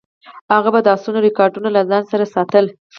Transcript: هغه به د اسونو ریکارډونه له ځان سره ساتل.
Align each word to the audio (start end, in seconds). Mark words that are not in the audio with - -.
هغه 0.53 0.69
به 0.73 0.79
د 0.83 0.87
اسونو 0.95 1.19
ریکارډونه 1.27 1.69
له 1.75 1.81
ځان 1.89 2.03
سره 2.11 2.25
ساتل. 2.35 2.65